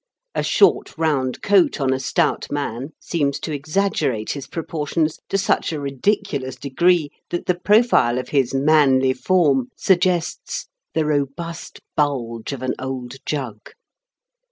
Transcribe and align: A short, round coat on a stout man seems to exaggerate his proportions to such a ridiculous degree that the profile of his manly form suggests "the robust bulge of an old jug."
A 0.33 0.41
short, 0.41 0.97
round 0.97 1.43
coat 1.43 1.79
on 1.79 1.93
a 1.93 1.99
stout 1.99 2.47
man 2.51 2.93
seems 2.99 3.37
to 3.41 3.51
exaggerate 3.51 4.31
his 4.31 4.47
proportions 4.47 5.19
to 5.29 5.37
such 5.37 5.71
a 5.71 5.79
ridiculous 5.79 6.55
degree 6.55 7.11
that 7.29 7.45
the 7.45 7.53
profile 7.53 8.17
of 8.17 8.29
his 8.29 8.51
manly 8.51 9.13
form 9.13 9.67
suggests 9.77 10.65
"the 10.95 11.05
robust 11.05 11.81
bulge 11.95 12.51
of 12.51 12.63
an 12.63 12.73
old 12.79 13.17
jug." 13.27 13.59